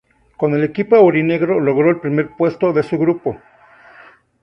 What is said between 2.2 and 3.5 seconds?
puesto de su grupo.